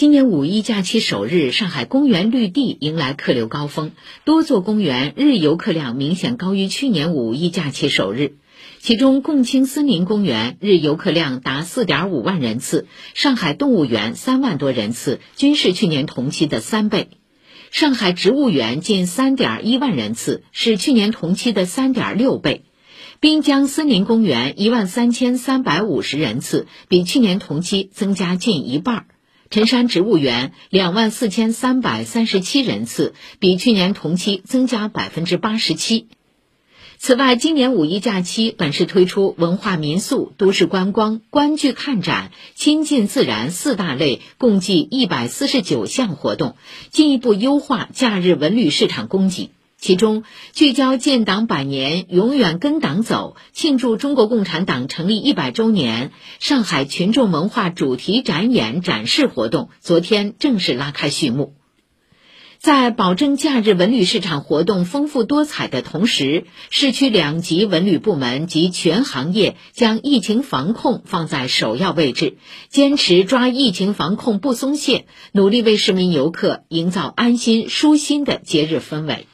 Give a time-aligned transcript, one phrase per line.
[0.00, 3.90] 今年五一假期首日，上海公园绿地迎来客流高峰，
[4.24, 8.38] 多座公园日游客量明显高于去年五一假期首日。
[8.78, 17.10] 其中，共青森林公园日游客量达四点五万人次，上海动物园三万多人次，均是去年同期的三倍。
[17.70, 22.64] 上海植物园近三点一万人次，是去年同期的三点六倍。
[23.20, 29.04] 滨江森林公园一万三千三百五十人次，比去年同期增加近一半。
[29.50, 36.06] 辰山植物园两万四千三百三十七人次，比去年同期增加百分之八十七。
[36.98, 46.54] 此外，今年五一假期本市推出文化民宿、都市观光、观剧看展、亲近自然四大类，共计一百四十九项活动，
[46.90, 49.50] 进一步优化假日文旅市场供给。
[49.80, 61.54] 其中，聚焦建党百年，永远跟党走，庆祝中国共产党成立一百周年，上海群众文化主题展演展示活动昨天正式拉开序幕。
[62.58, 72.36] 在保证假日文旅市场活动丰富多彩的同时，市区两级文旅部门及全行业将疫情防控放在首要位置，
[72.68, 79.26] 坚持抓疫情防控不松懈，努力为市民游客营造安心舒心的节日氛围。